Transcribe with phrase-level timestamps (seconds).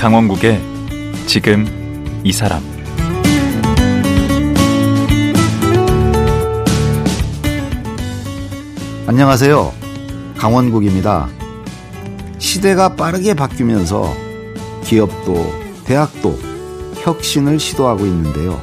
[0.00, 0.58] 강원국의
[1.26, 1.66] 지금
[2.24, 2.62] 이 사람
[9.06, 9.74] 안녕하세요.
[10.38, 11.28] 강원국입니다.
[12.38, 14.14] 시대가 빠르게 바뀌면서
[14.84, 15.52] 기업도
[15.84, 16.38] 대학도
[17.02, 18.58] 혁신을 시도하고 있는데요.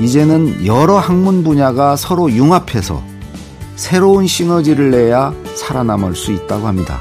[0.00, 3.00] 이제는 여러 학문 분야가 서로 융합해서
[3.76, 7.00] 새로운 시너지를 내야 살아남을 수 있다고 합니다.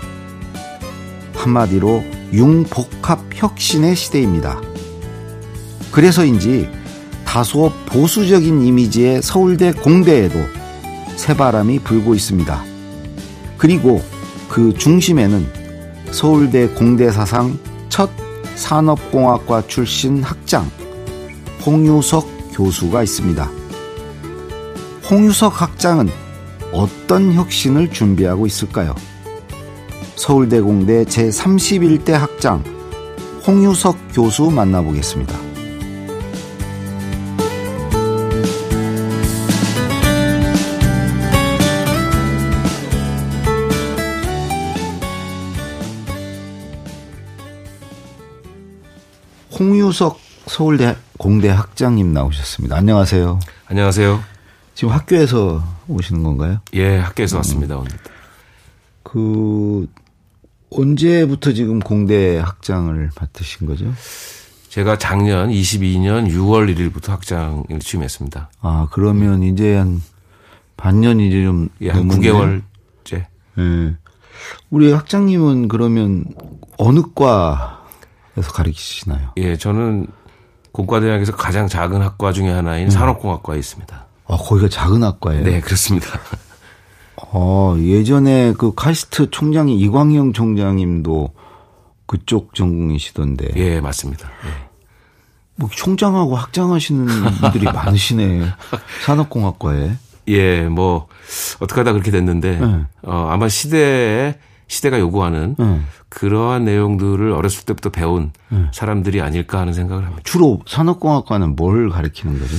[1.33, 4.61] 한마디로 융복합 혁신의 시대입니다.
[5.91, 6.69] 그래서인지
[7.25, 10.39] 다소 보수적인 이미지의 서울대 공대에도
[11.15, 12.63] 새바람이 불고 있습니다.
[13.57, 14.01] 그리고
[14.47, 15.45] 그 중심에는
[16.11, 18.09] 서울대 공대 사상 첫
[18.55, 20.69] 산업공학과 출신 학장
[21.65, 23.49] 홍유석 교수가 있습니다.
[25.09, 26.09] 홍유석 학장은
[26.71, 28.95] 어떤 혁신을 준비하고 있을까요?
[30.19, 32.61] 서울대 공대 제31대 학장
[33.47, 35.33] 홍유석 교수 만나보겠습니다.
[49.57, 52.75] 홍유석 서울대 공대 학장님 나오셨습니다.
[52.75, 53.39] 안녕하세요.
[53.67, 54.21] 안녕하세요.
[54.75, 56.59] 지금 학교에서 오시는 건가요?
[56.73, 57.91] 예, 학교에서 왔습니다, 오늘.
[59.03, 59.87] 그
[60.71, 63.91] 언제부터 지금 공대 학장을 맡으신 거죠?
[64.69, 68.51] 제가 작년 22년 6월 1일부터 학장을 취임했습니다.
[68.61, 70.01] 아, 그러면 이제 한
[70.77, 72.61] 반년 이제 좀 예, 한 넘었네요.
[73.03, 73.25] 9개월째.
[73.57, 73.95] 예.
[74.69, 76.23] 우리 학장님은 그러면
[76.77, 79.31] 어느 과에서 가르치시나요?
[79.37, 80.07] 예, 저는
[80.71, 82.89] 공과대학에서 가장 작은 학과 중에 하나인 음.
[82.89, 84.05] 산업공학과에 있습니다.
[84.27, 85.43] 아, 거기가 작은 학과예요?
[85.43, 86.07] 네, 그렇습니다.
[87.31, 91.29] 어, 예전에 그 카이스트 총장이 이광영 총장님도
[92.05, 93.49] 그쪽 전공이시던데.
[93.55, 94.27] 예, 맞습니다.
[94.45, 94.69] 예.
[95.55, 98.45] 뭐 총장하고 학장하시는 분들이 많으시네.
[99.05, 99.91] 산업공학과에.
[100.29, 101.07] 예, 뭐
[101.59, 102.81] 어떻게 하다 그렇게 됐는데 네.
[103.03, 104.35] 어, 아마 시대에
[104.67, 105.81] 시대가 요구하는 네.
[106.09, 108.31] 그러한 내용들을 어렸을 때부터 배운
[108.71, 110.21] 사람들이 아닐까 하는 생각을 합니다.
[110.23, 112.55] 주로 산업공학과는 뭘 가르치는 거죠?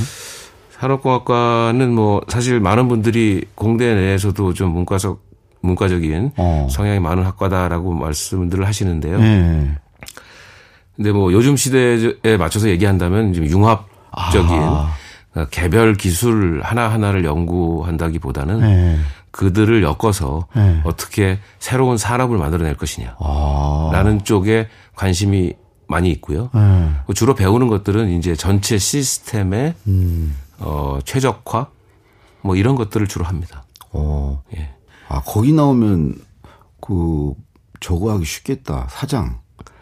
[0.81, 5.23] 산업공학과는 뭐 사실 많은 분들이 공대 내에서도 좀 문과적
[5.61, 6.69] 문과적인 어.
[6.71, 9.19] 성향이 많은 학과다라고 말씀들을 하시는데요.
[9.19, 9.71] 네.
[10.97, 14.97] 근데 뭐 요즘 시대에 맞춰서 얘기한다면 좀 융합적인 아.
[15.51, 18.99] 개별 기술 하나하나를 연구한다기보다는 네.
[19.33, 20.81] 그들을 엮어서 네.
[20.85, 23.17] 어떻게 새로운 산업을 만들어낼 것이냐.
[23.21, 23.91] 아.
[23.93, 25.53] 라는 쪽에 관심이
[25.87, 26.49] 많이 있고요.
[26.55, 26.91] 네.
[27.15, 30.35] 주로 배우는 것들은 이제 전체 시스템의 음.
[30.61, 31.67] 어, 최적화
[32.43, 33.65] 뭐 이런 것들을 주로 합니다.
[33.93, 34.43] 어.
[34.57, 34.71] 예.
[35.09, 36.15] 아, 거기 나오면
[36.81, 37.33] 그
[37.81, 38.87] 저거 하기 쉽겠다.
[38.91, 39.39] 사장.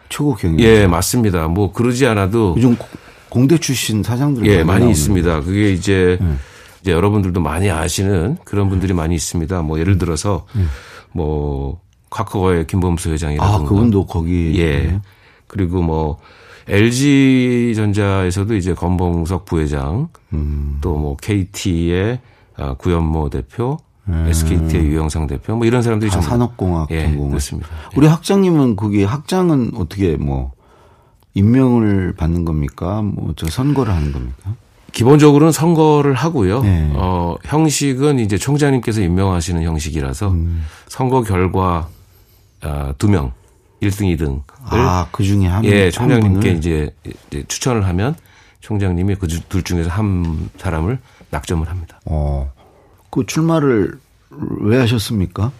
[0.09, 0.59] 최고 경영.
[0.61, 1.49] 예, 맞습니다.
[1.49, 2.87] 뭐 그러지 않아도 요즘 고-
[3.29, 5.41] 공대 출신 사장들 예, 많이 나오는 있습니다.
[5.43, 6.35] 그게 이제 네.
[6.81, 9.61] 이제 여러분들도 많이 아시는 그런 분들이 많이 있습니다.
[9.63, 10.47] 뭐 예를 들어서
[11.13, 13.65] 뭐 카카오의 김범수 회장이라든가 음.
[13.65, 14.99] 아, 그분도 거기 예.
[15.47, 16.19] 그리고 뭐
[16.69, 20.79] LG 전자에서도 이제 권봉석 부회장 음.
[20.81, 22.21] 또뭐 KT의
[22.57, 24.27] 아, 구현모 대표, 음.
[24.29, 27.31] SKT의 유영상 대표 뭐 이런 사람들이 다 산업공학 예, 전공을.
[27.31, 27.69] 그렇습니다.
[27.97, 30.53] 우리 학장님은 그게 학장은 어떻게 뭐
[31.35, 33.03] 임명을 받는 겁니까?
[33.03, 34.55] 뭐 저 선거를 하는 겁니까?
[34.93, 36.63] 기본적으로는 선거를 하고요.
[36.63, 36.91] 네.
[36.95, 40.65] 어, 형식은 이제 총장님께서 임명하시는 형식이라서 음.
[40.89, 41.89] 선거 결과
[42.63, 43.33] 아, 두 명,
[43.83, 44.41] 1등, 2등을
[44.71, 46.51] 아, 그 중에 한 예, 한 총장님께?
[46.53, 46.91] 이제,
[47.31, 48.15] 이제 추천을 하면
[48.61, 50.99] 총장님이 그 둘 중에서 한 사람을
[51.31, 52.01] 낙점을 합니다.
[52.07, 52.53] 어.
[53.11, 53.99] 그 출마를
[54.61, 55.53] 왜 하셨습니까?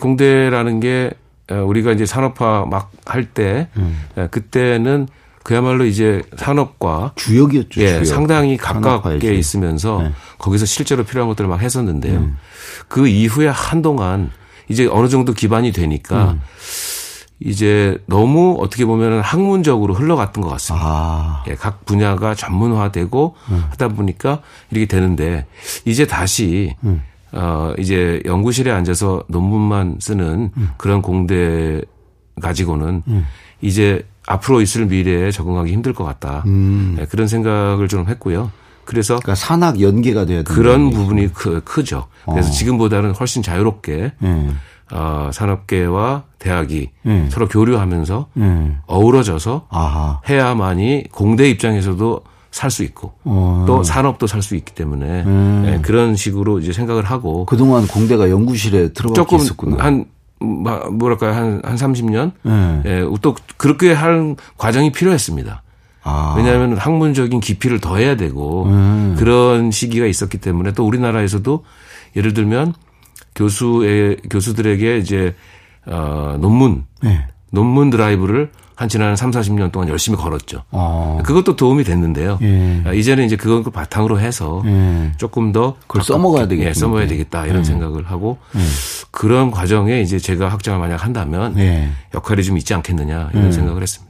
[0.00, 1.10] 공대라는 게
[1.50, 3.98] 어, 우리가 이제 산업화 막 할때 음.
[4.30, 5.08] 그때는
[5.42, 7.80] 그야말로 이제 산업과 주역이었죠.
[7.80, 8.04] 예, 주역.
[8.04, 9.34] 상당히 가깝게 주역.
[9.34, 10.12] 있으면서 네.
[10.38, 12.18] 거기서 실제로 필요한 것들을 막 했었는데요.
[12.20, 12.36] 음.
[12.88, 14.30] 그 이후에 한동안
[14.70, 16.40] 이제 어느 정도 기반이 되니까 음.
[17.40, 20.86] 이제 너무 어떻게 보면 학문적으로 흘러갔던 것 같습니다.
[20.86, 21.44] 아.
[21.48, 23.64] 예, 각 분야가 전문화되고 음.
[23.70, 25.46] 하다 보니까 이렇게 되는데
[25.84, 27.02] 이제 다시 음.
[27.32, 30.70] 어 이제 연구실에 앉아서 논문만 쓰는 음.
[30.76, 31.80] 그런 공대
[32.40, 33.02] 가지고는
[33.60, 36.44] 이제 앞으로 있을 미래에 적응하기 힘들 것 같다.
[36.46, 36.96] 음.
[37.00, 38.52] 예, 그런 생각을 좀 했고요.
[38.90, 40.52] 그래서 그러니까 산학 연계가 돼야 된다.
[40.52, 42.08] 그런 부분이 크, 크죠.
[42.28, 42.50] 그래서 어.
[42.52, 44.46] 지금보다는 훨씬 자유롭게 예.
[44.92, 47.26] 어, 산업계와 대학이 예.
[47.30, 48.76] 서로 교류하면서 예.
[48.88, 50.20] 어우러져서 아하.
[50.28, 53.62] 해야만이 공대 입장에서도 살 수 있고 어.
[53.68, 55.64] 또 산업도 살 수 있기 때문에 음.
[55.68, 59.76] 예, 그런 식으로 이제 생각을 하고 그동안 공대가 연구실에 들어가 있었구나.
[59.84, 60.06] 한
[60.40, 62.82] 마- 뭐랄까요 한한 30년 네.
[62.86, 65.62] 예, 또 그렇게 할 과정이 필요했습니다.
[66.02, 66.34] 아.
[66.36, 69.16] 왜냐하면 학문적인 깊이를 더해야 되고 음.
[69.18, 71.64] 그런 시기가 있었기 때문에 또 우리나라에서도
[72.16, 72.74] 예를 들면
[73.34, 75.34] 교수의 교수들에게 이제
[75.86, 77.26] 어 논문 네.
[77.50, 78.50] 논문 드라이브를
[78.80, 80.62] 한 지난 3, 40년 동안 열심히 걸었죠.
[80.70, 81.20] 어.
[81.22, 82.38] 그것도 도움이 됐는데요.
[82.40, 82.82] 예.
[82.86, 85.12] 아, 이제는 이제 그걸 바탕으로 해서 예.
[85.18, 86.70] 조금 더 그걸 써먹어야 되겠군요.
[86.70, 87.64] 예, 써먹어야 되겠다 이런 예.
[87.64, 88.38] 생각을 하고
[89.10, 91.90] 그런 과정에 이제 제가 학장을 만약 한다면 예.
[92.14, 94.09] 역할이 좀 있지 않겠느냐 이런 생각을 했습니다.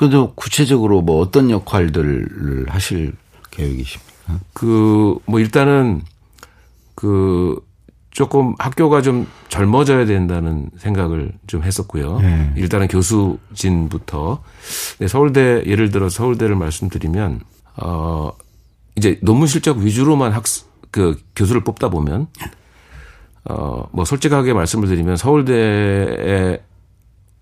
[0.00, 3.12] 그래도 구체적으로 뭐 어떤 역할들을 하실
[3.50, 4.40] 계획이십니까?
[4.54, 6.00] 그 뭐 일단은
[6.94, 7.60] 그
[8.10, 12.18] 조금 학교가 좀 젊어져야 된다는 생각을 좀 했었고요.
[12.20, 12.50] 네.
[12.56, 14.42] 일단은 교수진부터
[15.00, 17.40] 네, 서울대 예를 들어 서울대를 말씀드리면
[17.82, 18.32] 어
[18.96, 22.28] 이제 논문 실적 위주로만 학그 교수를 뽑다 보면
[23.44, 26.58] 어 뭐 솔직하게 말씀을 드리면 서울대에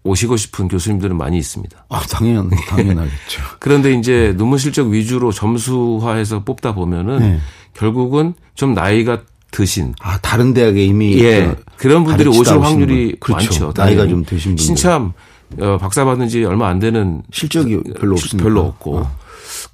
[0.05, 1.87] 오시고 싶은 교수님들은 많이 있습니다.
[1.89, 3.43] 아, 당연, 당연하겠죠.
[3.59, 7.41] 그런데 이제 논문 실적 위주로 점수화해서 뽑다 보면은 네.
[7.75, 13.37] 결국은 좀 나이가 드신 아, 다른 대학에 이미 예저 그런 분들이 오실 확률이 분.
[13.37, 13.67] 그렇죠.
[13.67, 13.73] 많죠.
[13.83, 14.07] 나이가.
[14.07, 14.65] 좀 드신 분들.
[14.65, 15.13] 신참
[15.59, 18.45] 어, 박사 받은 지 얼마 안 되는 실적이 별로 없으니까.
[18.45, 19.13] 별로 없고 아.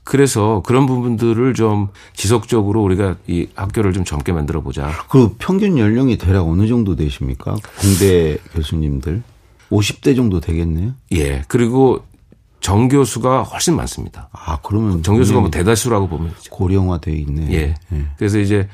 [0.04, 4.90] 그래서 그런 부분들을 좀 지속적으로 우리가 이 학교를 좀 젊게 만들어 보자.
[5.08, 7.56] 그 평균 연령이 대략 어느 정도 되십니까?
[7.80, 9.22] 공대 교수님들
[9.70, 10.92] 50대 정도 되겠네요.
[11.12, 12.02] 예 그리고
[12.60, 14.28] 정교수가 훨씬 많습니다.
[14.32, 16.50] 아 그러면 정교수가 뭐 굉장히 대다수라고 보면 되죠.
[16.50, 17.52] 고령화돼 있네.
[17.52, 17.74] 예.
[18.16, 18.68] 그래서 이제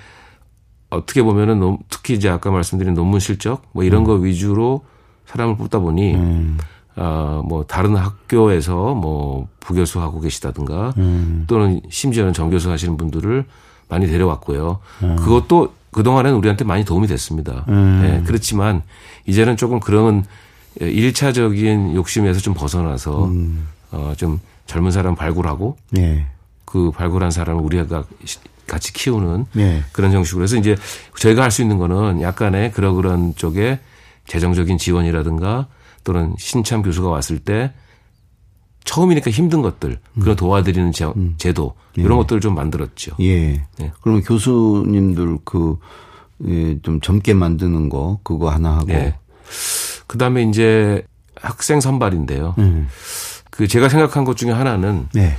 [0.90, 4.84] 어떻게 보면은 논- 특히 이제 아까 말씀드린 논문 실적 뭐 이런 거 위주로
[5.26, 6.58] 사람을 뽑다 보니 음.
[6.96, 11.44] 아, 뭐 다른 학교에서 뭐 부교수 하고 계시다든가 음.
[11.46, 13.44] 또는 심지어는 정교수 하시는 분들을
[13.88, 14.78] 많이 데려왔고요.
[15.02, 15.16] 음.
[15.16, 17.64] 그것도 그동안에는 우리한테 많이 도움이 됐습니다.
[17.69, 18.82] 예, 그렇지만
[19.26, 20.25] 이제는 조금 그런
[20.81, 23.67] 일차적인 욕심에서 좀 벗어나서 음.
[23.90, 26.26] 어, 좀 젊은 사람 발굴하고 예.
[26.64, 29.82] 그 발굴한 사람을 우리가 시- 같이 키우는 예.
[29.93, 30.76] 그런 형식으로 해서 이제
[31.19, 33.81] 저희가 할 수 있는 거는 약간의 그런 그런 쪽에
[34.28, 35.67] 재정적인 지원이라든가
[36.05, 37.72] 또는 신참 교수가 왔을 때
[38.84, 41.06] 처음이니까 힘든 것들 그런 도와드리는 제,
[41.37, 43.17] 제도 이런 것들을 좀 만들었죠.
[43.20, 43.62] 예.
[43.78, 43.93] 네.
[44.00, 45.76] 그러면 교수님들 그,
[46.49, 48.90] 예, 좀 젊게 만드는 거, 그거 하나 하고.
[48.93, 49.17] 예.
[50.10, 51.04] 그 다음에 이제
[51.40, 52.56] 학생 선발인데요.
[52.58, 52.88] 음.
[53.52, 55.36] 그 제가 생각한 것 중에 하나는 네.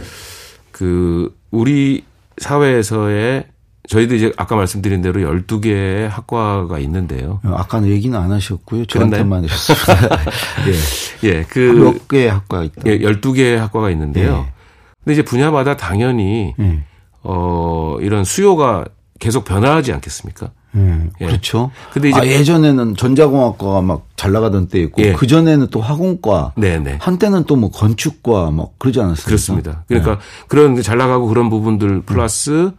[0.72, 2.06] 그 우리
[2.38, 3.48] 사회에서의
[3.90, 7.42] 저희도 이제 아까 말씀드린 대로 12개의 학과가 있는데요.
[7.44, 8.86] 어, 아까는 얘기는 안 하셨고요.
[8.86, 10.20] 저한테만 하셨습니다.
[11.24, 11.28] 예.
[11.30, 12.82] 예, 그 몇 개의 학과가 있다.
[12.86, 14.38] 예, 12개의 학과가 있는데요.
[14.38, 14.54] 네.
[15.04, 16.84] 근데 이제 분야마다 당연히 예.
[17.24, 18.86] 어 이런 수요가
[19.20, 20.52] 계속 변화하지 않겠습니까?
[20.76, 21.10] 예.
[21.22, 21.26] 예.
[21.26, 21.72] 그렇죠.
[21.92, 25.14] 근데 이제 아, 예전에는 전자공학과가 막 잘 나가던 때 있고, 예.
[25.14, 26.96] 그 전에는 또 화공과, 네, 네.
[27.02, 29.26] 한때는 또 뭐 건축과 막 그러지 않았습니까?
[29.26, 29.84] 그렇습니다.
[29.88, 32.72] 그러니까 그런 잘 나가고 그런 부분들 플러스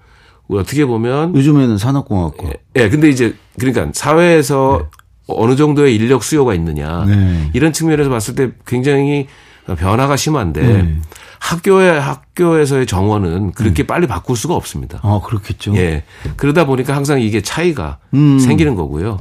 [0.49, 2.51] 어떻게 보면 요즘에는 산업공학과.
[2.77, 4.89] 예, 근데 이제 그러니까 사회에서
[5.27, 7.51] 어느 정도의 인력 수요가 있느냐 네.
[7.55, 9.27] 이런 측면에서 봤을 때 굉장히
[9.67, 10.97] 변화가 심한데 네.
[11.43, 15.01] 학교의 학교에서의 정원은 그렇게 빨리 바꿀 수가 없습니다.
[15.03, 15.75] 아, 그렇겠죠.
[15.77, 16.05] 예.
[16.37, 18.39] 그러다 보니까 항상 이게 차이가 음.
[18.39, 19.19] 생기는 거고요.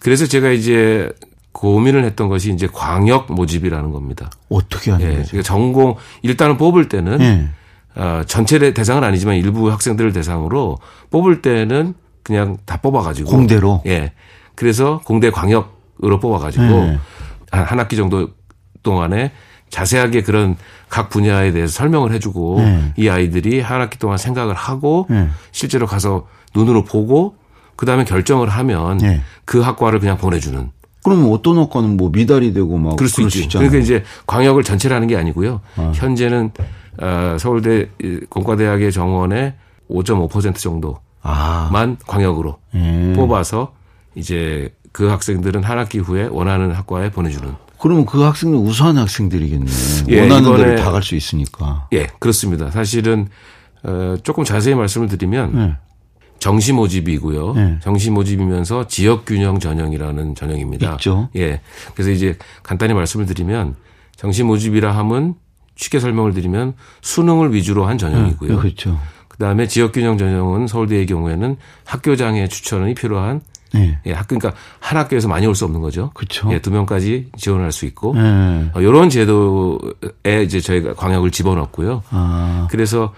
[0.00, 1.10] 그래서 제가 이제
[1.52, 4.30] 고민을 했던 것이 이제 광역 모집이라는 겁니다.
[4.48, 5.16] 어떻게 하는 예.
[5.18, 5.28] 거죠?
[5.32, 7.48] 그러니까 전공 일단은 뽑을 때는 예.
[8.00, 10.78] 어, 전체 대- 대상은 아니지만 일부 학생들을 대상으로
[11.10, 13.82] 뽑을 때는 그냥 다 뽑아가지고 공대로?
[13.84, 14.12] 예.
[14.54, 16.98] 그래서 공대 광역으로 뽑아가지고 네.
[17.50, 18.30] 한, 한 학기 정도
[18.82, 19.32] 동안에
[19.68, 20.56] 자세하게 그런
[20.90, 22.92] 각 분야에 대해서 설명을 해주고 네.
[22.96, 25.28] 이 아이들이 한 학기 동안 생각을 하고 네.
[25.52, 27.36] 실제로 가서 눈으로 보고
[27.76, 29.22] 그 다음에 결정을 하면 네.
[29.44, 30.70] 그 학과를 그냥 보내주는
[31.02, 33.48] 그러면 어떤 학과는 뭐 미달이 되고 막 그럴 수 있지.
[33.48, 35.62] 그러니까 이제 광역을 전체를 하는 게 아니고요.
[35.94, 36.50] 현재는
[37.00, 39.54] 어, 서울대 이 공과대학의 정원의
[39.90, 43.12] 5.5% 정도만 아, 광역으로 예.
[43.16, 43.72] 뽑아서
[44.14, 47.54] 이제 그 학생들은 한 학기 후에 원하는 학과에 보내주는.
[47.80, 49.70] 그러면 그 학생들 우수한 학생들이겠네.
[50.08, 51.88] 예, 원하는 데를 다갈 수 있으니까.
[51.92, 52.70] 예, 그렇습니다.
[52.70, 53.28] 사실은
[53.82, 55.76] 어, 조금 자세히 말씀을 드리면 예.
[56.38, 57.52] 정시 모집이고요.
[57.54, 57.78] 네.
[57.82, 60.92] 정시 모집이면서 지역 균형 전형이라는 전형입니다.
[60.92, 61.28] 있죠.
[61.36, 61.60] 예.
[61.94, 63.76] 그래서 이제 간단히 말씀을 드리면
[64.16, 65.34] 정시 모집이라 함은
[65.76, 68.52] 쉽게 설명을 드리면 수능을 위주로 한 전형이고요.
[68.52, 68.98] 예, 그렇죠.
[69.28, 73.40] 그다음에 지역 균형 전형은 서울대의 경우에는 학교장의 추천이 필요한
[73.76, 73.98] 예.
[74.06, 76.10] 예, 학 그러니까 한 학교에서 많이 올 수 없는 거죠.
[76.14, 76.52] 그렇죠.
[76.52, 78.70] 예, 두 명까지 지원할 수 있고 예.
[78.74, 82.02] 어, 이런 제도에 이제 저희가 광역을 집어넣었고요.
[82.10, 83.14] 아, 그래서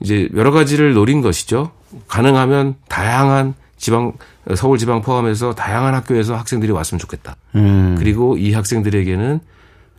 [0.00, 1.70] 이제 여러 가지를 노린 것이죠.
[2.08, 4.12] 가능하면 다양한 지방
[4.54, 7.36] 서울 지방 포함해서 다양한 학교에서 학생들이 왔으면 좋겠다.
[7.54, 7.94] 음.
[7.98, 9.40] 그리고 이 학생들에게는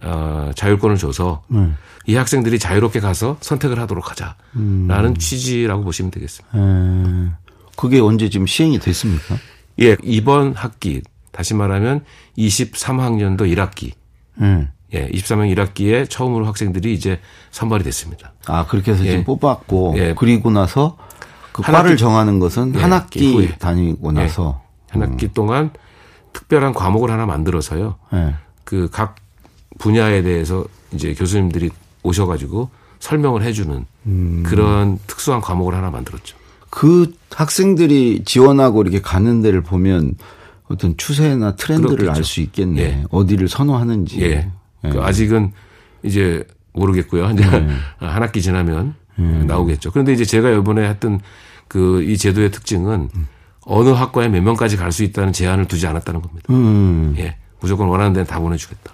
[0.01, 1.77] 어, 자율권을 줘서 음.
[2.05, 6.57] 이 학생들이 자유롭게 가서 선택을 하도록 하자라는 취지라고 보시면 되겠습니다.
[6.57, 7.36] 음.
[7.77, 9.36] 그게 언제 지금 시행이 됐습니까?
[9.82, 11.01] 예, 이번 학기
[11.32, 12.03] 다시 말하면
[12.38, 13.92] 23학년도 1학기
[14.39, 14.70] 음.
[14.94, 17.20] 예, 23학년 1학기에 처음으로 학생들이 이제
[17.51, 18.34] 선발이 됐습니다.
[18.46, 19.12] 아 그렇게 해서 예.
[19.12, 20.13] 지금 뽑았고 예.
[20.18, 20.98] 그리고 나서
[21.51, 23.48] 그한 과를 학기- 정하는 것은 예, 한 학기 후에.
[23.58, 25.72] 다니고 나서 한 학기 동안
[26.34, 27.96] 특별한 과목을 하나 만들어서요.
[28.13, 28.36] 예.
[28.63, 29.15] 그각
[29.80, 31.70] 분야에 대해서 이제 교수님들이
[32.03, 34.44] 오셔 가지고 설명을 해 주는 음.
[34.46, 36.38] 그런 특수한 과목을 하나 만들었죠.
[36.75, 40.15] 그 학생들이 지원하고 이렇게 가는 데를 보면
[40.70, 42.10] 어떤 추세나 트렌드를.
[42.10, 42.82] 알 수 있겠네.
[42.82, 43.03] 예.
[43.12, 44.20] 어디를 선호하는지.
[44.24, 44.50] 예.
[44.82, 45.51] 그 아직은
[46.01, 47.30] 이제 모르겠고요.
[47.30, 47.44] 이제
[48.00, 48.96] 한 학기 지나면
[49.46, 49.92] 나오겠죠.
[49.92, 51.20] 그런데 이제 제가 이번에 했던
[51.68, 53.10] 그 이 제도의 특징은
[53.65, 56.48] 어느 학과에 몇 명까지 갈 수 있다는 제한을 두지 않았다는 겁니다.
[56.51, 57.13] 음.
[57.20, 57.38] 예.
[57.62, 58.92] 무조건 원하는 데는 다 보내주겠다.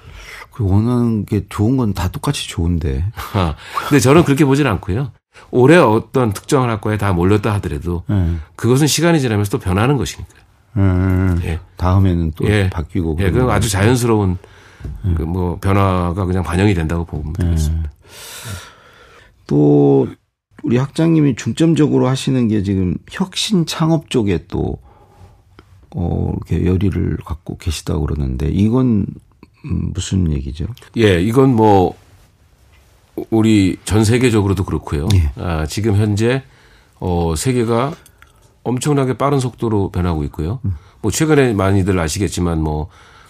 [0.52, 3.06] 그 원하는 게 좋은 건 다 똑같이 좋은데.
[3.34, 3.56] 아,
[3.88, 5.12] 근데 저는 그렇게 보진 않고요.
[5.52, 8.36] 올해 어떤 특정한 학과에 다 몰렸다 하더라도 예.
[8.56, 10.42] 그것은 시간이 지나면서 또 변하는 것이니까요.
[10.78, 11.40] 음.
[11.44, 11.60] 예.
[11.78, 12.70] 다음에는 또 예.
[12.70, 13.18] 바뀌고.
[13.22, 13.54] 예, 그건 거.
[13.54, 14.38] 아주 자연스러운
[15.16, 17.92] 그뭐 변화가 그냥 반영이 된다고 보면 되겠습니다.
[19.48, 20.08] 또
[20.64, 24.78] 우리 학장님이 중점적으로 하시는 게 지금 혁신 창업 쪽에 또
[25.96, 29.06] 어, 이렇게 열의를 갖고 계시다고 그러는데 이건
[29.66, 30.68] 음, 무슨 얘기죠?
[30.98, 31.96] 예, 이건 뭐
[33.30, 35.08] 우리 전 세계적으로도 그렇고요.
[35.16, 35.32] 예.
[35.38, 36.44] 아, 지금 현재
[37.00, 37.94] 어 세계가
[38.64, 40.60] 엄청나게 빠른 속도로 변하고 있고요.
[41.02, 42.90] 뭐 최근에 많이들 아시겠지만 뭐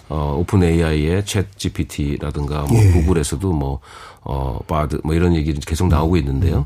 [0.10, 3.80] 어, 오픈 AI의 챗 GPT라든가 뭐 구글에서도 뭐
[4.22, 6.66] 어 바드 뭐 이런 얘기를 계속 나오고 있는데요.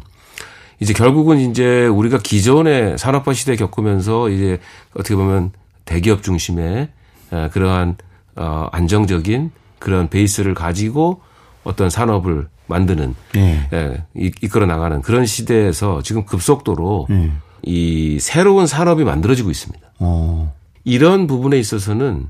[0.80, 4.60] 이제 결국은 이제 우리가 기존의 산업화 시대 겪으면서 이제
[4.96, 5.52] 어떻게 보면
[5.86, 6.90] 대기업 중심의
[7.32, 7.98] 에, 그러한
[8.36, 11.22] 어 안정적인 그런 베이스를 가지고
[11.64, 13.68] 어떤 산업을 만드는 예.
[13.74, 17.32] 예, 이- 이끌어 나가는 그런 시대에서 지금 급속도로 예.
[17.64, 19.86] 이 새로운 산업이 만들어지고 있습니다.
[20.00, 20.54] 어.
[20.84, 22.28] 이런 부분에 있어서는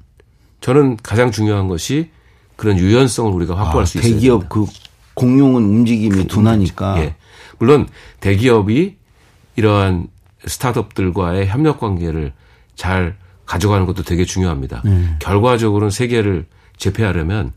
[0.62, 2.10] 저는 가장 중요한 것이
[2.56, 4.13] 그런 유연성을 우리가 확보할 아, 수 있어요.
[4.13, 4.66] 대기업 그
[5.16, 7.00] 공룡은 움직임이 둔하니까.
[7.00, 7.16] 예.
[7.60, 7.88] 물론
[8.20, 8.98] 대기업이
[9.56, 10.08] 이러한
[10.46, 12.34] 스타트업들과의 협력 관계를
[12.75, 14.82] 잘 가져가는 것도 되게 중요합니다.
[14.86, 15.16] 네.
[15.20, 16.46] 결과적으로는 세계를
[16.78, 17.52] 제패하려면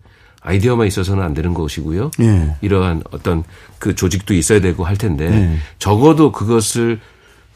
[0.47, 2.13] 아이디어만 있어서는 안 되는 것이고요.
[2.21, 2.57] 예.
[2.61, 3.43] 이러한 어떤
[3.79, 5.57] 그 조직도 있어야 되고 할 텐데 네.
[5.79, 7.01] 적어도 그것을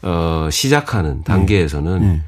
[0.03, 2.21] 어 시작하는 단계에서는 네.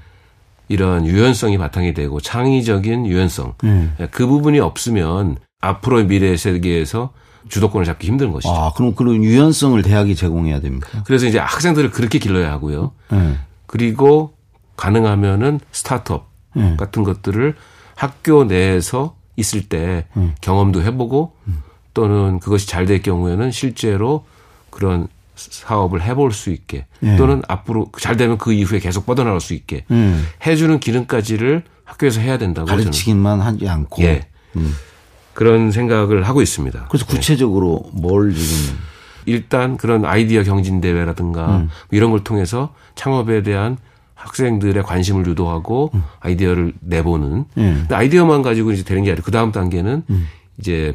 [0.70, 3.90] 이런 유연성이 바탕이 되고 창의적인 유연성 네.
[4.12, 7.12] 그 부분이 없으면 앞으로의 미래 세계에서
[7.50, 8.54] 주도권을 잡기 힘든 것이죠.
[8.54, 11.04] 아, 그럼 그런 유연성을 대학이 제공해야 됩니까?
[11.06, 12.92] 그래서 이제 학생들을 그렇게 길러야 하고요.
[13.12, 13.38] 예.
[13.66, 14.34] 그리고
[14.78, 16.76] 가능하면은 스타트업 네.
[16.78, 17.56] 같은 것들을
[17.96, 20.06] 학교 내에서 있을 때
[20.42, 21.34] 경험도 해보고
[21.94, 24.26] 또는 그것이 잘 될 경우에는 실제로
[24.70, 27.16] 그런 사업을 해볼 수 있게 네.
[27.18, 30.16] 또는 앞으로 잘 되면 그 이후에 계속 뻗어나갈 수 있게 예.
[30.46, 34.04] 해주는 기능까지를 학교에서 해야 된다고 저는 가르치기만 하지 않고.
[34.04, 34.28] 예.
[35.34, 36.86] 그런 생각을 하고 있습니다.
[36.90, 38.78] 그래서 구체적으로 뭘 지금
[39.26, 41.60] 일단 그런 아이디어 경진 대회라든가 음.
[41.62, 43.78] 뭐 이런 걸 통해서 창업에 대한
[44.16, 46.04] 학생들의 관심을 유도하고 음.
[46.20, 47.46] 아이디어를 내보는.
[47.58, 47.62] 예.
[47.62, 50.28] 근데 아이디어만 가지고 이제 되는 게 아니라 그 다음 단계는 음.
[50.60, 50.94] 이제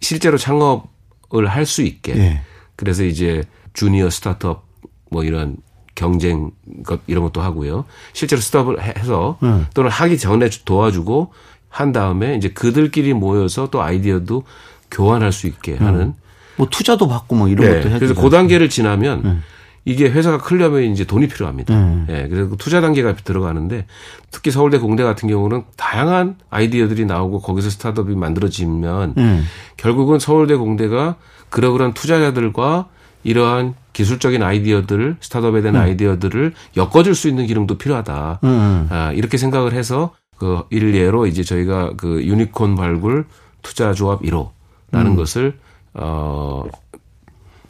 [0.00, 2.16] 실제로 창업을 할 수 있게.
[2.16, 2.40] 예.
[2.76, 3.42] 그래서 이제
[3.74, 4.64] 주니어 스타트업
[5.10, 5.56] 뭐 이런
[5.94, 6.50] 경쟁
[6.84, 7.84] 것 이런 것도 하고요.
[8.14, 9.66] 실제로 스타트업을 해- 해서 음.
[9.74, 11.32] 또는 하기 전에 도와주고
[11.68, 14.44] 한 다음에 이제 그들끼리 모여서 또 아이디어도
[14.90, 16.14] 교환할 수 있게 하는
[16.56, 17.76] 뭐 투자도 받고 뭐 이런 네.
[17.76, 19.42] 것도 해야 그래서 그 단계를 지나면
[19.84, 21.74] 이게 회사가 크려면 이제 돈이 필요합니다.
[21.74, 22.06] 음.
[22.10, 22.28] 예.
[22.28, 23.86] 그래서 그 투자 단계가 들어가는데
[24.30, 29.44] 특히 서울대 공대 같은 경우는 다양한 아이디어들이 나오고 거기서 스타트업이 만들어지면 음.
[29.76, 31.16] 결국은 서울대 공대가
[31.48, 32.88] 그러그런 투자자들과
[33.22, 38.40] 이러한 기술적인 아이디어들, 스타트업에 대한 아이디어들을 엮어줄 수 있는 기능도 필요하다.
[38.44, 38.86] 음.
[38.90, 43.26] 아, 이렇게 생각을 해서 그 일례로 이제 저희가 그 유니콘 발굴
[43.62, 45.58] 투자 조합 1호라는 것을
[45.92, 46.64] 어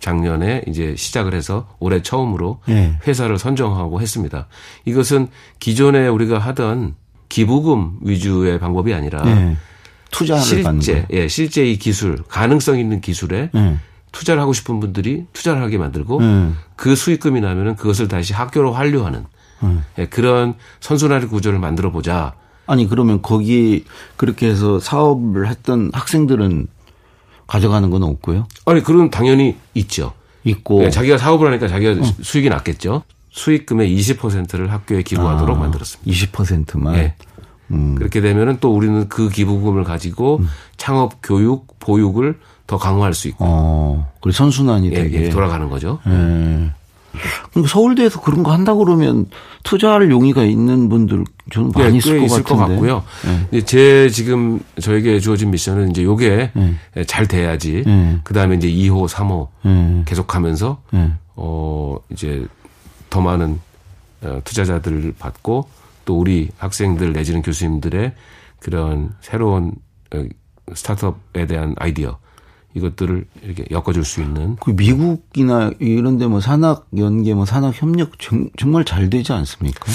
[0.01, 2.99] 작년에 이제 시작을 해서 올해 처음으로 예.
[3.07, 4.49] 회사를 선정하고 했습니다.
[4.85, 5.29] 이것은
[5.61, 6.95] 기존에 우리가 하던
[7.29, 9.57] 기부금 위주의 방법이 아니라 예.
[10.11, 11.07] 투자를 받는 실제 거.
[11.13, 13.77] 예, 실제 이 기술, 가능성 있는 기술에 예.
[14.11, 16.49] 투자를 하고 싶은 분들이 투자를 하게 만들고 예.
[16.75, 19.25] 그 수익금이 나면은 그것을 다시 학교로 환류하는
[19.99, 22.35] 예, 그런 선순환의 구조를 만들어 보자.
[22.67, 23.85] 아니 그러면 거기
[24.17, 26.69] 그렇게 해서 사업을 했던 학생들은
[27.51, 28.47] 가져가는 건 없고요.
[28.65, 30.13] 아니 그런 당연히 있죠.
[30.45, 33.03] 있고 예, 자기가 사업을 하니까 자기가 수익이 났겠죠.
[33.31, 36.11] 수익금의 20%를 학교에 기부하도록 아, 만들었습니다.
[36.11, 36.95] 20%만.
[36.95, 37.15] 예.
[37.97, 40.41] 그렇게 되면은 또 우리는 그 기부금을 가지고
[40.77, 45.27] 창업 교육 보육을 더 강화할 수 있고 어, 그리고 선순환이 예, 되게.
[45.27, 45.99] 예, 돌아가는 거죠.
[46.07, 46.73] 예.
[47.53, 49.27] 그럼 서울대에서 그런 거 한다 그러면
[49.65, 52.57] 투자할 용의가 있는 분들 저는 많이 예, 있을, 꽤것 있을 것.
[52.57, 53.03] 같고요.
[53.27, 53.59] 예.
[53.59, 56.53] 이제 제 지금 저에게 주어진 미션은 이제 요게
[56.97, 57.05] 예.
[57.05, 57.85] 잘 돼야지.
[57.87, 58.21] 예.
[58.25, 60.03] 그 다음에 이제 2호, 3호 예.
[60.07, 61.13] 계속하면서 예.
[61.37, 62.47] 어 이제
[63.11, 63.61] 더 많은
[64.23, 65.69] 어, 투자자들을 받고
[66.05, 68.13] 또 우리 학생들 내지는 교수님들의
[68.59, 69.73] 그런 새로운
[70.15, 70.23] 어,
[70.75, 72.19] 스타트업에 대한 아이디어
[72.75, 78.19] 이것들을 이렇게 엮어줄 수 있는 그 미국이나 이런 데 뭐 산학 연계 뭐 산학 협력
[78.19, 79.91] 정- 정말 잘 되지 않습니까?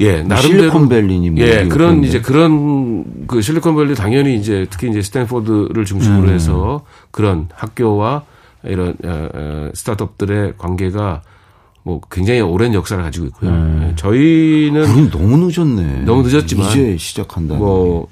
[0.00, 2.04] 예, 뭐 나름대로 실리콘밸리니 뭐 예, 그런.
[2.04, 6.34] 이제 그런 그 실리콘밸리 당연히 이제 특히 이제 스탠포드를 중심으로 음.
[6.34, 8.24] 해서 그런 학교와
[8.64, 11.22] 이런 어, 어, 스타트업들의 관계가
[11.84, 13.50] 뭐 굉장히 오랜 역사를 가지고 있고요.
[13.88, 16.02] 예, 저희는 너무 늦었네.
[16.04, 17.54] 너무 늦었지만 이제 시작한다.
[17.54, 18.08] 뭐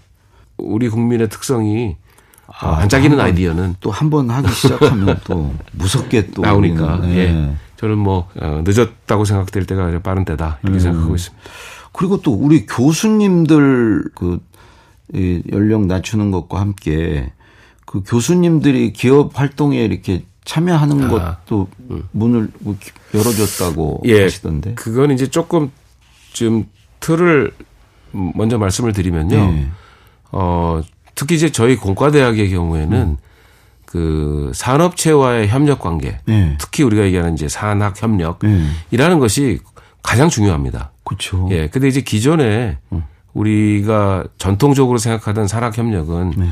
[0.57, 2.04] 우리 국민의 특성이 어,
[2.61, 7.17] 아, 반짝이는 한 번, 아이디어는 또 한 번 하기 시작하면 또 무섭게 또 나오니까 우리는,
[7.17, 7.57] 예.
[7.77, 10.69] 저는 뭐 어, 늦었다고 생각될 때가 아니라 빠른 때다 음.
[10.69, 11.45] 이렇게 생각하고 있습니다.
[11.93, 14.39] 그리고 또 우리 교수님들 그
[15.13, 17.33] 이, 연령 낮추는 것과 함께
[17.87, 21.69] 그 교수님들이 기업 활동에 이렇게 참여하는 아, 것도
[22.13, 24.75] 문을 뭐 기- 열어줬다고 예, 하시던데.
[24.75, 25.71] 그건 이제 조금
[26.33, 26.67] 좀
[27.01, 27.53] 틀을
[28.13, 29.37] 먼저 말씀을 드리면요.
[29.37, 29.69] 네.
[30.33, 30.81] 어,
[31.15, 33.17] 특히 이제 저희 공과대학의 경우에는
[33.87, 36.57] 그 산업체와의 협력 관계, 네.
[36.59, 38.67] 특히 우리가 얘기하는 이제 산학 협력 네.
[38.91, 39.61] 이라는 것이
[40.03, 40.91] 가장 중요합니다.
[41.05, 41.49] 그렇죠.
[41.53, 41.69] 예.
[41.69, 42.79] 근데 이제 기존에
[43.35, 46.49] 우리가 전통적으로 생각하던 산학 협력은 네.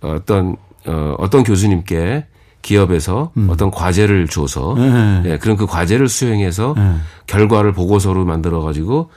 [0.00, 2.26] 어떤 어, 어떤 교수님께
[2.62, 5.22] 기업에서 어떤 과제를 줘서 음.
[5.24, 5.32] 네.
[5.32, 6.94] 예, 그런 그 과제를 수행해서 네.
[7.26, 9.10] 결과를 보고서로 만들어 가지고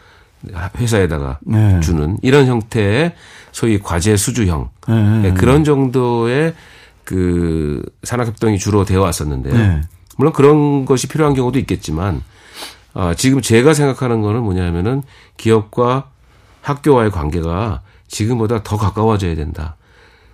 [0.77, 1.79] 회사에다가 네.
[1.79, 3.13] 주는 이런 형태의
[3.51, 5.21] 소위 과제 수주형 네.
[5.25, 6.53] 예, 그런 정도의
[7.03, 9.53] 그 산학협동이 주로 되어 왔었는데요.
[9.53, 9.81] 네.
[10.17, 12.21] 물론 그런 것이 필요한 경우도 있겠지만
[12.93, 15.03] 아, 지금 제가 생각하는 거는 뭐냐면은
[15.37, 16.09] 기업과
[16.61, 19.75] 학교와의 관계가 지금보다 더 가까워져야 된다.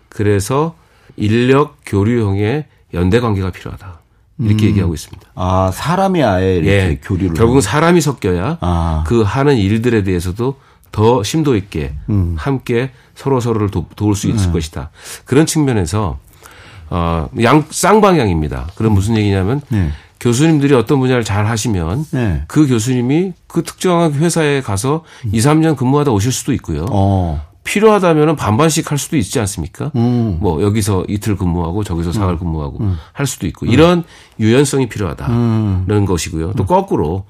[0.10, 0.76] 그래서
[1.18, 4.01] 인력 교류형의 연대 관계가 필요하다.
[4.42, 5.28] 이렇게 얘기하고 있습니다.
[5.36, 7.00] 아 사람이 아예 이렇게 예.
[7.04, 7.36] 교류를.
[7.36, 9.04] 결국은 사람이 섞여야 아.
[9.08, 10.56] 그 하는 일들에 대해서도
[10.92, 12.36] 더 심도 있게 음.
[12.38, 14.34] 함께 서로 서로를 도, 도울 수 네.
[14.34, 14.90] 있을 것이다.
[15.26, 16.20] 그런 측면에서
[16.90, 18.68] 어 양 쌍방향입니다.
[18.76, 19.92] 그럼 무슨 얘기냐면 네.
[20.20, 22.44] 교수님들이 어떤 분야를 잘 하시면 네.
[22.48, 26.86] 그 교수님이 그 특정한 회사에 가서 2, 3년 근무하다 오실 수도 있고요.
[26.92, 27.42] 어.
[27.64, 29.92] 필요하다면 반반씩 할 수도 있지 않습니까?
[29.96, 30.38] 음.
[30.42, 32.80] 뭐 여기서 이틀 근무하고 저기서 사흘 근무하고
[33.14, 34.04] 할 수도 있고 이런
[34.40, 36.54] 유연성이 필요하다는 것이고요.
[36.54, 37.26] 또 거꾸로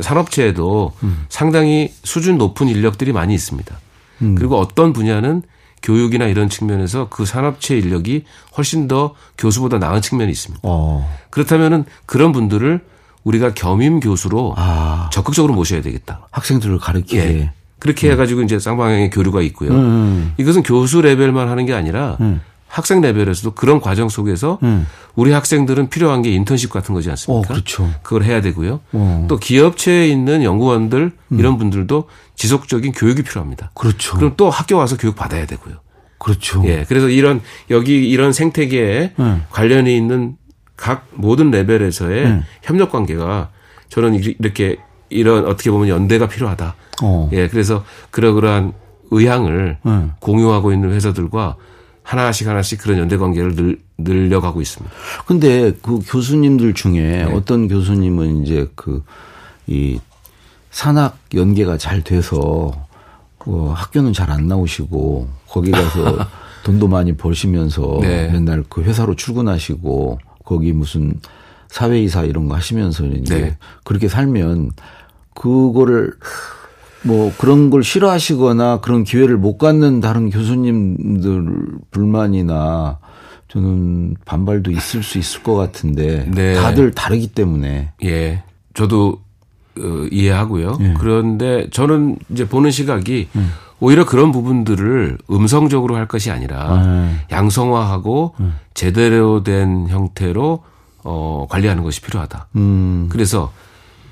[0.00, 0.92] 산업체에도
[1.28, 3.78] 상당히 수준 높은 인력들이 많이 있습니다.
[4.18, 5.42] 그리고 어떤 분야는
[5.82, 8.24] 교육이나 이런 측면에서 그 산업체 인력이
[8.56, 10.60] 훨씬 더 교수보다 나은 측면이 있습니다.
[10.64, 11.08] 어.
[11.30, 12.80] 그렇다면은 그런 분들을
[13.22, 16.26] 우리가 겸임 교수로 아 적극적으로 모셔야 되겠다.
[16.30, 17.18] 학생들을 가르치게.
[17.18, 17.52] 예.
[17.78, 19.70] 그렇게 해가지고 이제 쌍방향의 교류가 있고요.
[19.72, 20.32] 음.
[20.38, 22.40] 이것은 교수 레벨만 하는 게 아니라 음.
[22.68, 24.86] 학생 레벨에서도 그런 과정 속에서 음.
[25.14, 27.48] 우리 학생들은 필요한 게 인턴십 같은 거지 어 않습니까?
[27.48, 27.90] 그렇죠.
[28.02, 28.80] 그걸 해야 되고요.
[28.92, 29.26] 어.
[29.28, 33.70] 또 기업체에 있는 연구원들 이런 분들도 지속적인 교육이 필요합니다.
[33.74, 34.16] 그렇죠.
[34.16, 35.76] 그럼 또 학교 와서 교육 받아야 되고요.
[36.18, 36.62] 그렇죠.
[36.66, 36.84] 예.
[36.88, 39.44] 그래서 이런 여기 이런 생태계에 음.
[39.50, 40.36] 관련이 있는
[40.76, 42.44] 각 모든 레벨에서의 음.
[42.62, 43.50] 협력 관계가
[43.88, 44.76] 저는 이렇게
[45.08, 46.74] 이런 어떻게 보면 연대가 필요하다.
[47.02, 47.28] 어.
[47.32, 47.48] 예.
[47.48, 48.72] 그래서 그러그러한
[49.10, 50.12] 의향을 음.
[50.20, 51.56] 공유하고 있는 회사들과
[52.02, 54.94] 하나씩 하나씩 그런 연대 관계를 늘, 늘려가고 있습니다.
[55.26, 59.02] 근데 그 교수님들 중에 어떤 교수님은 이제 그
[59.66, 59.98] 이
[60.70, 62.70] 산학 연계가 잘 돼서
[63.38, 66.18] 그 학교는 잘 안 나오시고 거기 가서
[66.64, 68.28] 돈도 많이 벌시면서 네.
[68.28, 71.20] 맨날 그 회사로 출근하시고 거기 무슨
[71.68, 73.58] 사회이사 이런 거 하시면서 이제 네.
[73.84, 74.72] 그렇게 살면
[75.34, 76.12] 그거를
[77.02, 81.44] 뭐 그런 걸 싫어하시거나 그런 기회를 못 갖는 다른 교수님들
[81.90, 82.98] 불만이나
[83.48, 86.54] 저는 반발도 있을 수 있을 것 같은데 네.
[86.54, 88.42] 다들 다르기 때문에 예.
[88.74, 89.20] 저도
[89.78, 90.78] 어, 이해하고요.
[90.80, 90.94] 예.
[90.98, 93.28] 그런데 저는 이제 보는 시각이
[93.78, 97.26] 오히려 그런 부분들을 음성적으로 할 것이 아니라 네.
[97.30, 98.34] 양성화하고
[98.74, 100.64] 제대로 된 형태로
[101.04, 102.48] 어, 관리하는 것이 필요하다.
[102.56, 103.52] 음, 그래서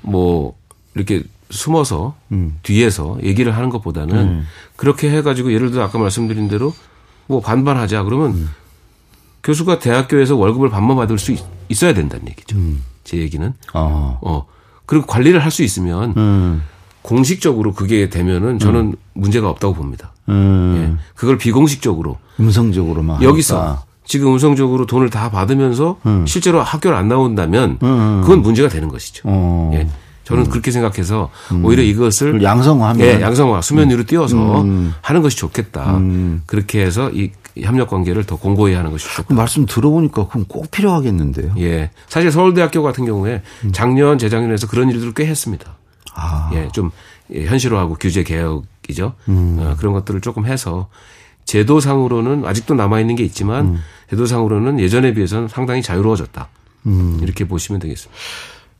[0.01, 0.55] 뭐
[0.95, 2.15] 이렇게 숨어서
[2.63, 4.43] 뒤에서 얘기를 하는 것보다는
[4.75, 6.73] 그렇게 해가지고 예를 들어 아까 말씀드린 대로
[7.27, 8.49] 뭐 반반하자 그러면
[9.43, 11.39] 교수가 대학교에서 월급을 반반 받을 수 있,
[11.83, 12.57] 어야 된다는 얘기죠.
[13.03, 14.45] 제 얘기는 어, 어
[14.85, 16.63] 그리고 관리를 할 수 있으면 음.
[17.03, 20.11] 공식적으로 그게 되면은 저는 문제가 없다고 봅니다.
[20.29, 20.97] 음.
[20.97, 21.03] 예.
[21.13, 23.83] 그걸 비공식적으로 음성적으로만 여기서 하니까.
[24.05, 28.21] 지금 음성적으로 돈을 다 받으면서 실제로 학교를 안 나온다면 음.
[28.21, 29.21] 그건 문제가 되는 것이죠.
[29.25, 29.71] 어.
[29.75, 29.87] 예.
[30.25, 31.29] 저는 그렇게 생각해서
[31.63, 34.65] 오히려 이것을 그걸 양성화하면 예, 양성화 수면 위로 띄워서
[35.01, 35.97] 하는 것이 좋겠다.
[35.97, 36.41] 음.
[36.45, 39.27] 그렇게 해서 이 협력 관계를 더 공고히 하는 것이 좋다.
[39.27, 41.53] 그 말씀 들어보니까 그럼 꼭 필요하겠는데요.
[41.59, 41.91] 예.
[42.07, 45.77] 사실 서울대학교 같은 경우에 작년 재작년에서 그런 일들을 꽤 했습니다.
[46.15, 46.49] 아.
[46.53, 46.91] 예, 좀
[47.33, 49.13] 예, 현실화하고 규제 개혁이죠.
[49.27, 50.89] 어, 그런 것들을 조금 해서
[51.45, 56.47] 제도상으로는 아직도 남아 있는 게 있지만 제도상으로는 예전에 비해서는 상당히 자유로워졌다.
[57.21, 58.19] 이렇게 보시면 되겠습니다.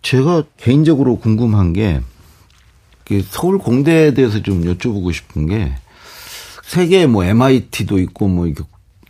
[0.06, 2.00] 제가 개인적으로 궁금한 게,
[3.06, 5.74] 그 서울 공대에 대해서 좀 여쭤보고 싶은 게,
[6.64, 8.48] 세계에 뭐 MIT도 있고 뭐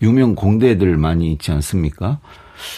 [0.01, 2.19] 유명 공대들 많이 있지 않습니까?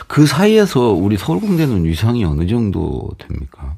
[0.08, 3.76] 그 사이에서 우리 서울 공대는 위상이 어느 정도 됩니까?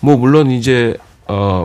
[0.00, 0.94] 뭐 물론 이제
[1.28, 1.64] 어,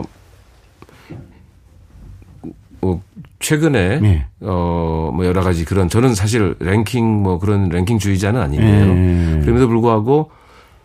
[2.80, 3.02] 뭐
[3.38, 4.26] 최근에 네.
[4.40, 8.94] 어뭐 여러 가지 그런 저는 사실 랭킹 뭐 그런 랭킹주의자는 아닌데요.
[8.94, 9.40] 네.
[9.42, 10.30] 그럼에도 불구하고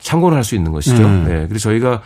[0.04, 1.08] 참고를 할 수 있는 것이죠.
[1.08, 1.24] 네.
[1.24, 1.48] 네.
[1.48, 2.02] 그래서 저희가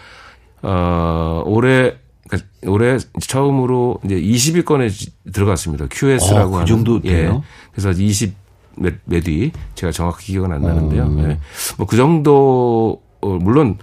[0.61, 1.95] 어 올해
[2.27, 4.91] 그러니까 올해 처음으로 이제 20위권에
[5.33, 5.87] 들어갔습니다.
[5.89, 7.41] QS라고 어, 그 정도 돼요?
[7.43, 7.47] 예.
[7.71, 8.35] 그래서 20
[8.75, 11.03] 몇, 몇위 제가 정확히 기억은 안 나는데요.
[11.03, 11.15] 어.
[11.29, 11.39] 예.
[11.77, 13.77] 뭐그 정도 어, 물론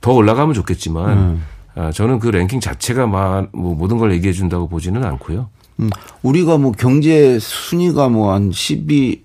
[0.00, 1.44] 더 올라가면 좋겠지만 음.
[1.76, 5.48] 아, 저는 그 랭킹 자체가 마, 뭐 모든 걸 얘기해 준다고 보지는 않고요.
[5.80, 5.90] 음,
[6.22, 9.23] 우리가 뭐 경제 순위가 뭐 한 12,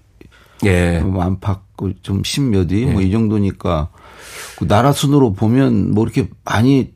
[0.65, 0.99] 예.
[0.99, 1.61] 뭐 안팎
[2.01, 2.91] 좀 10몇 위, 네.
[2.91, 3.89] 뭐이 정도니까
[4.57, 6.91] 그 나라 순으로 보면 뭐 이렇게 많이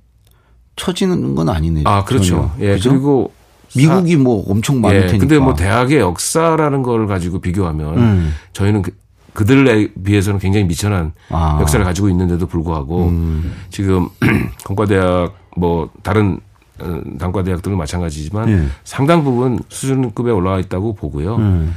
[0.75, 1.83] 처지는 건 아니네요.
[1.87, 2.51] 아, 그렇죠.
[2.57, 2.67] 전혀.
[2.67, 2.73] 예.
[2.73, 2.89] 그죠?
[2.89, 3.31] 그리고
[3.75, 5.07] 미국이 뭐 엄청 많을 예.
[5.07, 5.19] 테니까.
[5.19, 8.33] 근데 뭐 대학의 역사라는 걸 가지고 비교하면 음.
[8.53, 8.91] 저희는 그,
[9.33, 11.55] 그들에 비해서는 굉장히 미천한 아.
[11.57, 11.61] 음.
[11.61, 13.11] 역사를 가지고 있는데도 불구하고
[13.69, 14.09] 지금
[14.65, 16.39] 공과대학 뭐 다른
[16.79, 18.63] 어, 단과대학들도 마찬가지지만 예.
[18.83, 21.35] 상당 부분 수준급에 올라와 있다고 보고요.
[21.35, 21.75] 음.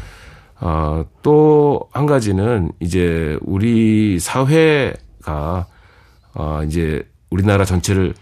[0.61, 5.67] 어, 또 한 가지는 이제 우리 사회가
[6.35, 8.15] 어, 이제 우리나라 전체를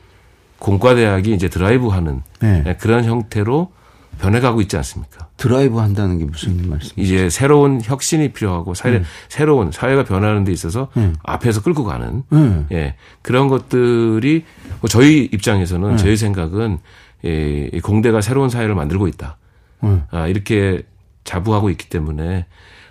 [0.59, 2.77] 공과대학이 이제 드라이브 하는 네.
[2.81, 3.73] 그런 형태로
[4.21, 5.29] 변해가고 있지 않습니까?
[5.37, 6.93] 드라이브 한다는 게 무슨 말씀?
[6.97, 9.05] 이제 새로운 혁신이 필요하고 사회, 음.
[9.29, 10.89] 새로운 사회가 변하는 데 있어서
[11.25, 12.67] 앞에서 끌고 가는 음.
[12.71, 14.45] 예 그런 것들이
[14.81, 15.97] 뭐 저희 입장에서는 네.
[15.97, 16.79] 저희 생각은
[17.25, 19.37] 예, 이 공대가 새로운 사회를 만들고 있다.
[19.83, 20.05] 음.
[20.11, 20.83] 아, 이렇게
[21.25, 22.47] 자부하고 있기 때문에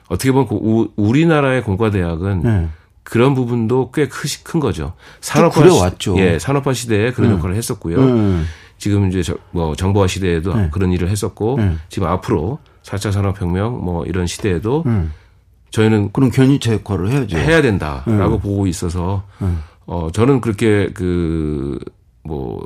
[0.10, 2.67] 어떻게 보면 그 우- 우리나라의 공과대학은 네.
[3.04, 4.93] 그런 부분도 꽤 크시, 큰 거죠.
[5.22, 5.62] 산업화.
[6.00, 7.98] 시, 예, 산업화 시대에 그런 역할을 했었고요.
[8.00, 8.46] 음.
[8.78, 10.69] 지금 이제 저, 뭐 정보화 시대에도 네.
[10.72, 11.76] 그런 일을 했었고 네.
[11.89, 15.12] 지금 앞으로 4차 산업혁명 뭐 이런 시대에도 음.
[15.72, 17.38] 저희는 그럼 견인차 역할을 해야죠.
[17.38, 18.39] 해야 된다라고 네.
[18.41, 19.24] 보고 있어서
[19.86, 21.80] 어 저는 그렇게 그
[22.26, 22.65] 뭐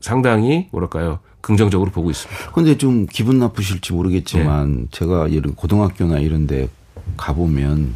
[0.00, 2.52] 상당히 뭐랄까요 긍정적으로 보고 있습니다.
[2.52, 3.94] 근데 좀 기분 나쁘실지 네.
[3.96, 6.68] 모르겠지만 제가 예를 고등학교나 이런 데
[7.16, 7.94] 가보면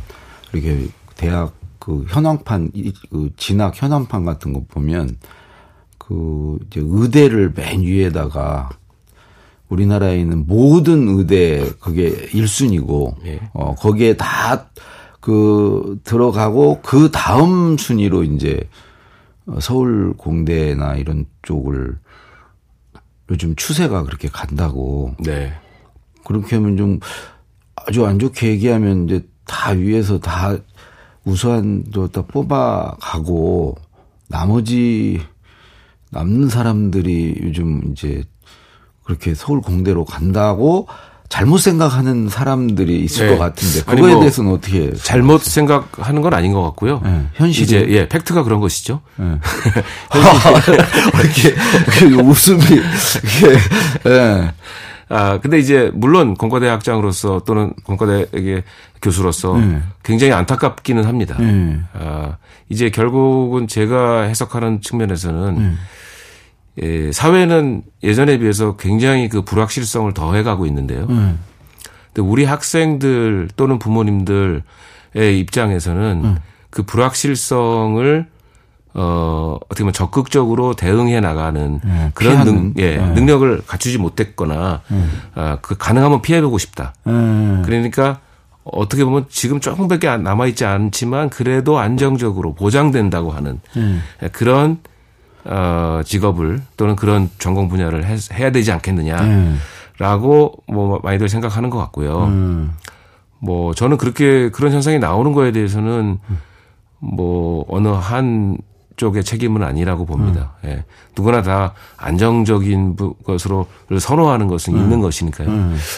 [0.52, 5.16] 이렇게 대학 그 현황판 이- 그 진학 현황판 같은 거 보면
[5.98, 8.68] 그 이제 의대를 맨 위에다가
[9.68, 13.40] 우리나라에 있는 모든 의대 그게 1순위고 예.
[13.54, 14.68] 어 거기에 다
[15.20, 18.60] 그 들어가고 그 다음 순위로 이제
[19.46, 21.98] 어, 서울 공대나 이런 쪽을
[23.30, 25.52] 요즘 추세가 그렇게 간다고 네.
[26.24, 27.00] 그렇게 하면 좀
[27.74, 30.56] 아주 안 좋게 얘기하면 이제 다 위에서 다
[31.24, 33.76] 우수한도 다 뽑아가고
[34.28, 35.20] 나머지
[36.10, 38.24] 남는 사람들이 요즘 이제
[39.04, 40.88] 그렇게 서울 공대로 간다고
[41.28, 43.32] 잘못 생각하는 사람들이 있을 네.
[43.36, 47.00] 것 같은데 아니, 그거에 뭐 대해서는 어떻게 잘못 생각하는 건 아닌 것 같고요.
[47.04, 49.00] 네, 현실이- 이제 예 팩트가 그런 것이죠.
[49.20, 49.30] 예.
[51.20, 51.54] 이렇게
[51.98, 52.62] 그 웃음이
[54.06, 54.52] 예.
[55.08, 58.64] 아 근데 이제 물론 공과대 학장으로서 또는 공과대의
[59.02, 59.80] 교수로서 네.
[60.02, 61.36] 굉장히 안타깝기는 합니다.
[61.40, 61.78] 예.
[61.94, 62.36] 아,
[62.68, 65.78] 이제 결국은 제가 해석하는 측면에서는 음.
[66.82, 71.06] 예, 사회는 예전에 비해서 굉장히 그 불확실성을 더해가고 있는데요.
[71.08, 71.38] 음.
[72.12, 74.62] 근데 우리 학생들 또는 부모님들의
[75.14, 76.36] 입장에서는 음.
[76.70, 78.26] 그 불확실성을
[78.98, 82.54] 어, 어떻게 보면 적극적으로 대응해 나가는 예, 그런 피하는.
[82.54, 82.96] 능, 예, 예.
[82.98, 84.80] 능력을 갖추지 못했거나
[85.34, 86.94] 아, 그 가능하면 피해보고 싶다.
[87.06, 87.10] 예.
[87.64, 88.20] 그러니까
[88.64, 94.02] 어떻게 보면 지금 조금밖에 안- 남아있지 않지만 그래도 안정적으로 보장된다고 하는 음.
[94.32, 94.78] 그런
[95.48, 102.24] 어, 직업을 또는 그런 전공 분야를 해, 해야 되지 않겠느냐라고 뭐 많이들 생각하는 것 같고요.
[102.24, 102.72] 음.
[103.38, 106.18] 뭐 저는 그렇게 그런 현상이 나오는 거에 대해서는
[106.98, 108.56] 뭐 어느 한
[108.96, 110.54] 쪽의 책임은 아니라고 봅니다.
[110.64, 110.84] 예.
[111.14, 113.66] 누구나 다 안정적인 부- 것으로
[113.98, 115.48] 선호하는 것은 있는 것이니까요.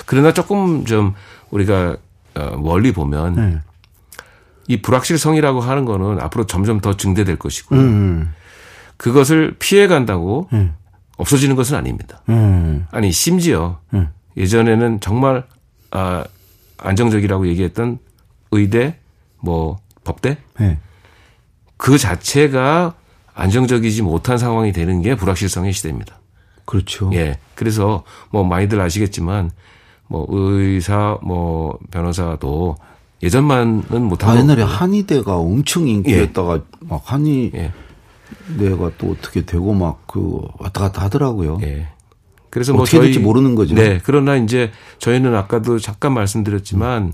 [0.07, 1.15] 그러나 조금 좀
[1.51, 1.97] 우리가
[2.35, 3.59] 어, 멀리 보면 네.
[4.67, 8.33] 이 불확실성이라고 하는 거는 앞으로 점점 더 증대될 것이고 요 음.
[8.99, 10.75] 그것을 피해 간다고 음.
[11.17, 12.21] 없어지는 것은 아닙니다.
[12.29, 12.87] 음.
[12.91, 14.09] 아니 심지어 음.
[14.37, 15.45] 예전에는 정말
[15.91, 16.25] 아
[16.77, 17.99] 안정적이라고 얘기했던
[18.51, 18.99] 의대
[19.41, 20.79] 뭐 법대 네.
[21.77, 22.95] 그 자체가
[23.35, 26.19] 안정적이지 못한 상황이 되는 게 불확실성의 시대입니다.
[26.65, 27.11] 그렇죠.
[27.15, 27.39] 예.
[27.55, 29.51] 그래서 뭐 많이들 아시겠지만
[30.09, 32.77] 뭐 의사 뭐 변호사도
[33.23, 37.73] 예전만은 아, 못하고 옛날에 한의대가 엄청 인기였다가 막 한의
[38.61, 38.71] 예.
[38.99, 41.59] 또 어떻게 되고 막 그 왔다 갔다 하더라고요.
[41.63, 41.89] 예.
[42.51, 43.75] 그래서 뭐 어떻게 저희 될지 모르는 거죠.
[43.75, 44.01] 네.
[44.03, 47.13] 그러나 이제 저희는 아까도 잠깐 말씀드렸지만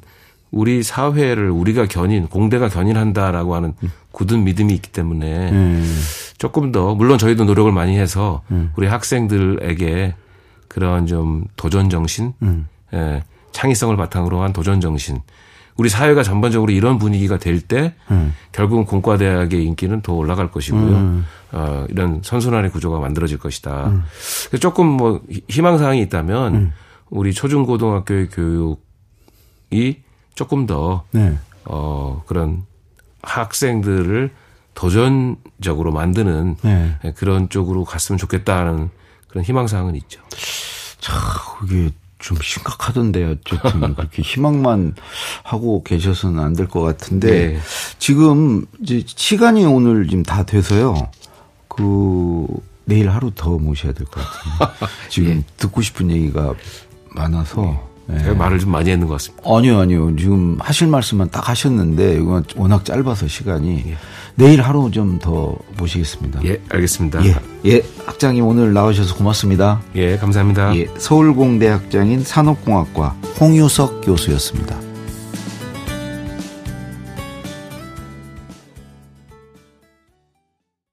[0.52, 3.74] 우리 사회를 우리가 견인, 공대가 견인한다라고 하는
[4.12, 6.00] 굳은 믿음이 있기 때문에 음.
[6.38, 8.42] 조금 더 물론 저희도 노력을 많이 해서
[8.76, 10.14] 우리 학생들에게
[10.68, 12.68] 그런 좀 도전 정신, 음.
[12.92, 15.18] 예, 창의성을 바탕으로 한 도전 정신.
[15.76, 18.32] 우리 사회가 전반적으로 이런 분위기가 될때 음.
[18.52, 21.22] 결국은 공과대학의 인기는 더 올라갈 것이고요.
[21.52, 23.86] 어, 이런 선순환의 구조가 만들어질 것이다.
[23.88, 24.04] 음.
[24.60, 26.72] 조금 뭐 희- 희망 사항이 있다면
[27.10, 30.02] 우리 초중고등학교의 교육이
[30.34, 31.36] 조금 더 네.
[31.64, 32.62] 어, 그런
[33.22, 34.30] 학생들을
[34.74, 36.96] 도전적으로 만드는 네.
[37.16, 38.90] 그런 쪽으로 갔으면 좋겠다는
[39.28, 40.20] 그런 희망사항은 있죠.
[41.00, 41.16] 참
[41.58, 41.90] 그게
[42.24, 44.94] 좀 심각하던데 어쨌든 그렇게 희망만
[45.42, 47.58] 하고 계셔서는 안 될 것 같은데 네.
[47.98, 51.10] 지금 이제 시간이 오늘 지금 다 돼서요.
[51.68, 52.46] 그
[52.86, 56.54] 내일 하루 더 모셔야 될 것 같은데 지금 듣고 싶은 얘기가
[57.14, 58.18] 많아서 예.
[58.18, 59.42] 제가 말을 좀 많이 했는 것 같습니다.
[59.46, 60.14] 아니요, 아니요.
[60.16, 63.84] 지금 하실 말씀만 딱 하셨는데, 이건 워낙 짧아서 시간이.
[63.88, 63.96] 예.
[64.36, 66.40] 내일 하루 좀 더 모시겠습니다.
[66.44, 67.24] 예, 알겠습니다.
[67.24, 67.36] 예.
[67.66, 67.82] 예.
[68.04, 69.80] 학장님 오늘 나오셔서 고맙습니다.
[69.94, 70.76] 예, 감사합니다.
[70.76, 70.88] 예.
[70.98, 74.76] 서울공대 학장인 산업공학과 홍유석 교수였습니다.